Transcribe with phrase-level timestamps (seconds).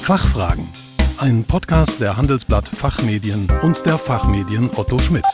[0.00, 0.66] Fachfragen.
[1.18, 5.24] Ein Podcast der Handelsblatt Fachmedien und der Fachmedien Otto Schmidt.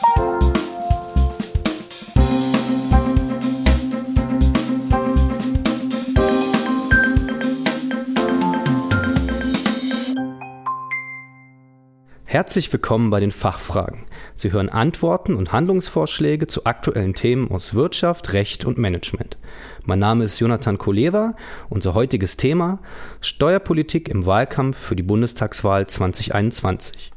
[12.29, 14.03] Herzlich willkommen bei den Fachfragen.
[14.35, 19.37] Sie hören Antworten und Handlungsvorschläge zu aktuellen Themen aus Wirtschaft, Recht und Management.
[19.85, 21.35] Mein Name ist Jonathan Koleva.
[21.69, 22.79] Unser heutiges Thema
[23.21, 27.13] Steuerpolitik im Wahlkampf für die Bundestagswahl 2021.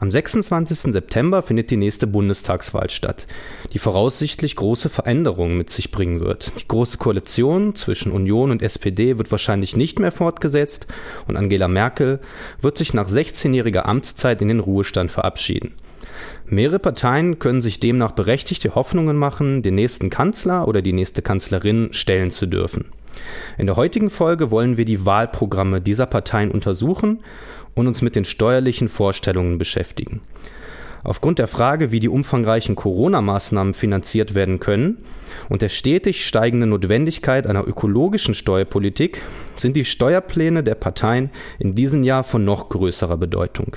[0.00, 0.94] Am 26.
[0.94, 3.26] September findet die nächste Bundestagswahl statt,
[3.74, 6.52] die voraussichtlich große Veränderungen mit sich bringen wird.
[6.58, 10.86] Die große Koalition zwischen Union und SPD wird wahrscheinlich nicht mehr fortgesetzt
[11.28, 12.18] und Angela Merkel
[12.62, 15.74] wird sich nach 16-jähriger Amtszeit in den Ruhestand verabschieden.
[16.46, 21.90] Mehrere Parteien können sich demnach berechtigte Hoffnungen machen, den nächsten Kanzler oder die nächste Kanzlerin
[21.92, 22.86] stellen zu dürfen.
[23.58, 27.22] In der heutigen Folge wollen wir die Wahlprogramme dieser Parteien untersuchen
[27.74, 30.22] und uns mit den steuerlichen Vorstellungen beschäftigen.
[31.02, 34.98] Aufgrund der Frage, wie die umfangreichen Corona-Maßnahmen finanziert werden können
[35.48, 39.22] und der stetig steigenden Notwendigkeit einer ökologischen Steuerpolitik
[39.56, 43.76] sind die Steuerpläne der Parteien in diesem Jahr von noch größerer Bedeutung.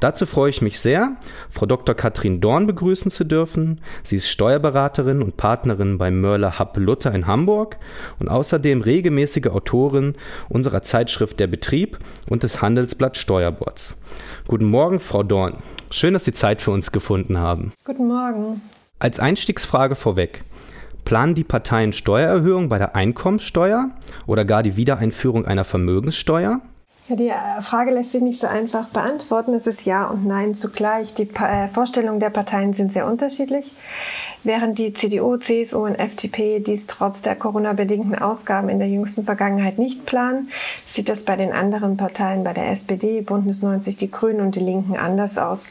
[0.00, 1.16] Dazu freue ich mich sehr,
[1.50, 1.94] Frau Dr.
[1.94, 3.80] Katrin Dorn begrüßen zu dürfen.
[4.02, 7.76] Sie ist Steuerberaterin und Partnerin bei Mörler Happ Luther in Hamburg
[8.18, 10.16] und außerdem regelmäßige Autorin
[10.48, 14.00] unserer Zeitschrift Der Betrieb und des Handelsblatt Steuerboards.
[14.48, 15.58] Guten Morgen, Frau Dorn.
[15.90, 17.72] Schön, dass Sie Zeit für uns gefunden haben.
[17.84, 18.60] Guten Morgen.
[18.98, 20.44] Als Einstiegsfrage vorweg.
[21.04, 23.90] Planen die Parteien Steuererhöhung bei der Einkommenssteuer
[24.26, 26.60] oder gar die Wiedereinführung einer Vermögenssteuer?
[27.08, 29.54] Ja, die äh, Frage lässt sich nicht so einfach beantworten.
[29.54, 31.14] Es ist Ja und Nein zugleich.
[31.14, 33.72] Die äh, Vorstellungen der Parteien sind sehr unterschiedlich.
[34.44, 39.78] Während die CDU, CSU und FDP dies trotz der Corona-bedingten Ausgaben in der jüngsten Vergangenheit
[39.78, 40.50] nicht planen,
[40.92, 44.60] sieht das bei den anderen Parteien, bei der SPD, Bündnis 90, die Grünen und die
[44.60, 45.66] Linken anders aus.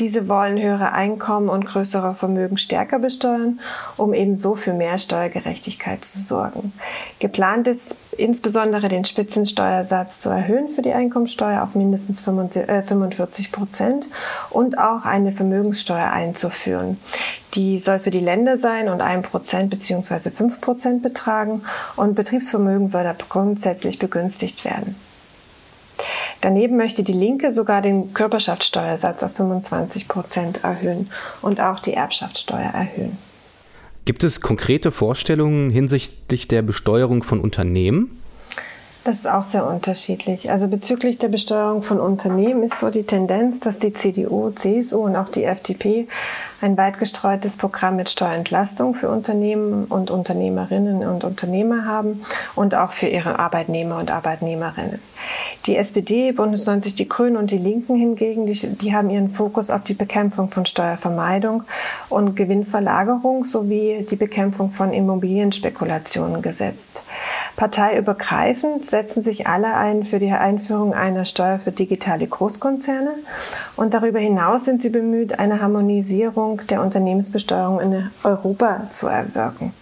[0.00, 3.60] Diese wollen höhere Einkommen und größere Vermögen stärker besteuern,
[3.96, 6.72] um eben so für mehr Steuergerechtigkeit zu sorgen.
[7.20, 14.08] Geplant ist insbesondere den Spitzensteuersatz zu erhöhen für die Einkommensteuer auf mindestens 45 äh, Prozent
[14.50, 16.98] und auch eine Vermögenssteuer einzuführen.
[17.54, 20.30] Die soll für die Länder sein und 1% bzw.
[20.30, 21.62] 5% betragen
[21.96, 24.96] und Betriebsvermögen soll da grundsätzlich begünstigt werden.
[26.40, 31.08] Daneben möchte die Linke sogar den Körperschaftssteuersatz auf 25 Prozent erhöhen
[31.40, 33.16] und auch die Erbschaftssteuer erhöhen.
[34.04, 38.20] Gibt es konkrete Vorstellungen hinsichtlich der Besteuerung von Unternehmen?
[39.04, 40.50] Das ist auch sehr unterschiedlich.
[40.50, 45.14] Also bezüglich der Besteuerung von Unternehmen ist so die Tendenz, dass die CDU, CSU und
[45.14, 46.08] auch die FDP
[46.62, 52.22] ein weit gestreutes Programm mit Steuerentlastung für Unternehmen und Unternehmerinnen und Unternehmer haben
[52.54, 54.98] und auch für ihre Arbeitnehmer und Arbeitnehmerinnen.
[55.66, 59.68] Die SPD, Bundes 90, die Grünen und die Linken hingegen, die, die haben ihren Fokus
[59.68, 61.64] auf die Bekämpfung von Steuervermeidung
[62.08, 66.88] und Gewinnverlagerung sowie die Bekämpfung von Immobilienspekulationen gesetzt.
[67.56, 73.10] Parteiübergreifend setzen sich alle ein für die Einführung einer Steuer für digitale Großkonzerne
[73.76, 79.72] und darüber hinaus sind sie bemüht, eine Harmonisierung der Unternehmensbesteuerung in Europa zu erwirken.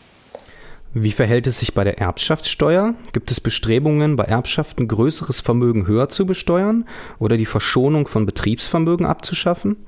[0.95, 2.95] Wie verhält es sich bei der Erbschaftssteuer?
[3.15, 6.87] Gibt es Bestrebungen, bei Erbschaften größeres Vermögen höher zu besteuern
[7.19, 9.87] oder die Verschonung von Betriebsvermögen abzuschaffen?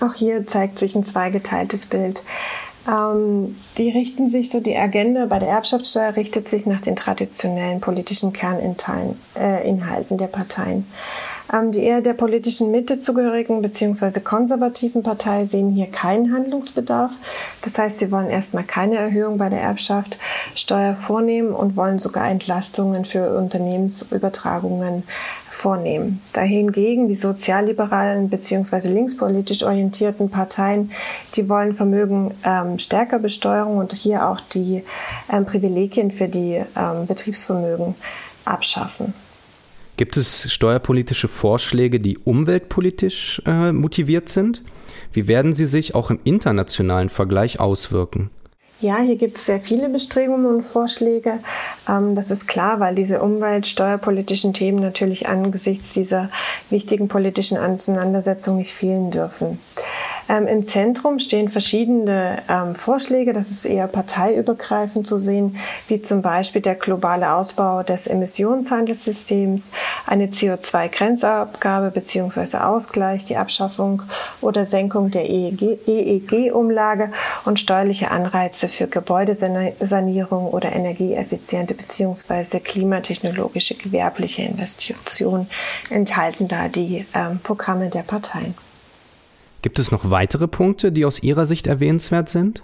[0.00, 2.22] Auch hier zeigt sich ein zweigeteiltes Bild.
[2.90, 7.80] Ähm, die richten sich so, die Agenda bei der Erbschaftssteuer richtet sich nach den traditionellen
[7.80, 10.86] politischen Kerninhalten äh, der Parteien.
[11.52, 14.20] Ähm, die eher der politischen Mitte zugehörigen bzw.
[14.20, 17.12] konservativen Partei sehen hier keinen Handlungsbedarf.
[17.62, 23.04] Das heißt, sie wollen erstmal keine Erhöhung bei der Erbschaftssteuer vornehmen und wollen sogar Entlastungen
[23.04, 25.04] für Unternehmensübertragungen
[25.48, 26.22] vornehmen.
[26.32, 28.88] Dahingegen die sozialliberalen bzw.
[28.88, 30.92] linkspolitisch orientierten Parteien,
[31.34, 34.84] die wollen Vermögen ähm, stärker besteuern und hier auch die
[35.32, 37.94] ähm, Privilegien für die ähm, Betriebsvermögen
[38.44, 39.12] abschaffen.
[40.00, 44.62] Gibt es steuerpolitische Vorschläge, die umweltpolitisch äh, motiviert sind?
[45.12, 48.30] Wie werden sie sich auch im internationalen Vergleich auswirken?
[48.80, 51.34] Ja, hier gibt es sehr viele Bestrebungen und Vorschläge.
[51.86, 56.30] Ähm, das ist klar, weil diese umweltsteuerpolitischen Themen natürlich angesichts dieser
[56.70, 59.58] wichtigen politischen Auseinandersetzung nicht fehlen dürfen.
[60.30, 65.56] Ähm, Im Zentrum stehen verschiedene ähm, Vorschläge, das ist eher parteiübergreifend zu sehen,
[65.88, 69.72] wie zum Beispiel der globale Ausbau des Emissionshandelssystems,
[70.06, 72.58] eine CO2-Grenzabgabe bzw.
[72.58, 74.02] Ausgleich, die Abschaffung
[74.40, 77.08] oder Senkung der EEG-Umlage e
[77.44, 82.60] und steuerliche Anreize für Gebäudesanierung oder energieeffiziente bzw.
[82.60, 85.48] klimatechnologische gewerbliche Investitionen
[85.90, 88.54] enthalten da die ähm, Programme der Parteien.
[89.62, 92.62] Gibt es noch weitere Punkte, die aus Ihrer Sicht erwähnenswert sind?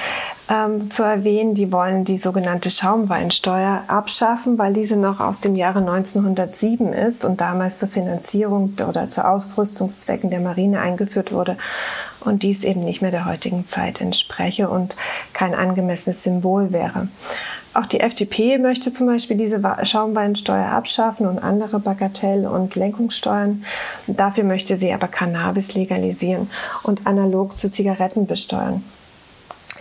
[0.49, 1.53] ähm, zu erwähnen.
[1.53, 7.41] Die wollen die sogenannte Schaumweinsteuer abschaffen, weil diese noch aus dem Jahre 1907 ist und
[7.41, 11.57] damals zur Finanzierung oder zu Ausrüstungszwecken der Marine eingeführt wurde
[12.21, 14.95] und dies eben nicht mehr der heutigen Zeit entspreche und
[15.31, 17.07] kein angemessenes Symbol wäre.
[17.75, 23.65] Auch die FDP möchte zum Beispiel diese Schaumweinsteuer abschaffen und andere Bagatell- und Lenkungssteuern.
[24.07, 26.49] Dafür möchte sie aber Cannabis legalisieren
[26.83, 28.81] und analog zu Zigaretten besteuern.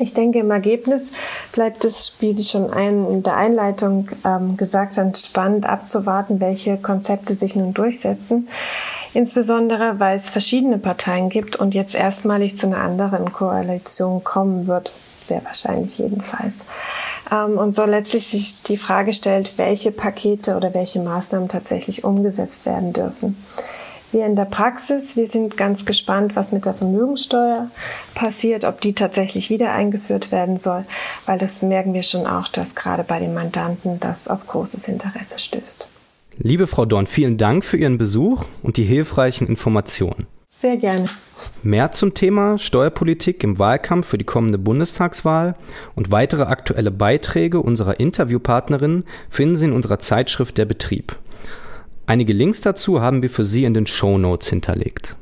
[0.01, 1.03] Ich denke, im Ergebnis
[1.53, 7.35] bleibt es, wie Sie schon in der Einleitung ähm, gesagt haben, spannend abzuwarten, welche Konzepte
[7.35, 8.49] sich nun durchsetzen.
[9.13, 14.93] Insbesondere, weil es verschiedene Parteien gibt und jetzt erstmalig zu einer anderen Koalition kommen wird.
[15.25, 16.65] Sehr wahrscheinlich jedenfalls.
[17.31, 22.67] Ähm, und so letztlich sich die Frage stellt, welche Pakete oder welche Maßnahmen tatsächlich umgesetzt
[22.67, 23.37] werden dürfen.
[24.13, 27.69] Wir in der Praxis, wir sind ganz gespannt, was mit der Vermögenssteuer
[28.15, 30.85] passiert, ob die tatsächlich wieder eingeführt werden soll,
[31.27, 35.41] weil das merken wir schon auch, dass gerade bei den Mandanten das auf großes Interesse
[35.41, 35.89] stößt.
[36.39, 40.29] Liebe Frau Dorn, vielen Dank für Ihren Besuch und die hilfreichen Informationen.
[40.59, 41.07] Sehr gerne.
[41.63, 45.57] Mehr zum Thema Steuerpolitik im Wahlkampf für die kommende Bundestagswahl
[45.95, 51.17] und weitere aktuelle Beiträge unserer Interviewpartnerin finden Sie in unserer Zeitschrift Der Betrieb.
[52.07, 55.17] Einige Links dazu haben wir für Sie in den Show Notes hinterlegt.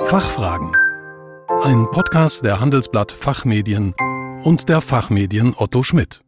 [0.00, 0.72] Fachfragen.
[1.62, 3.94] Ein Podcast der Handelsblatt Fachmedien
[4.42, 6.23] und der Fachmedien Otto Schmidt.